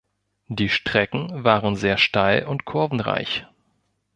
[0.47, 3.45] Die Strecken waren sehr steil und kurvenreich.